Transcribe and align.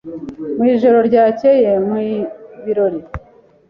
Mwijoro 0.57 0.97
ryakeye 1.09 1.71
mwibirori? 1.85 2.99